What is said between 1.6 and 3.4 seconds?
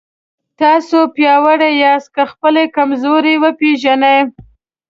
یاست که خپلې کمزورۍ